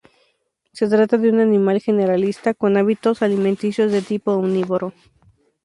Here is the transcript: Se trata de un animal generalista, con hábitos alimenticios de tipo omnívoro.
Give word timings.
Se 0.73 0.87
trata 0.87 1.19
de 1.19 1.29
un 1.29 1.41
animal 1.41 1.79
generalista, 1.79 2.55
con 2.55 2.75
hábitos 2.75 3.21
alimenticios 3.21 3.91
de 3.91 4.01
tipo 4.01 4.31
omnívoro. 4.33 4.93